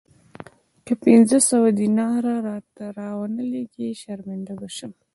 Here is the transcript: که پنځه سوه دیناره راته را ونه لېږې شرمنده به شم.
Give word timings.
که 0.85 0.93
پنځه 1.05 1.37
سوه 1.49 1.69
دیناره 1.79 2.35
راته 2.47 2.85
را 2.97 3.09
ونه 3.17 3.43
لېږې 3.51 3.87
شرمنده 4.01 4.53
به 4.59 4.67
شم. 4.75 4.91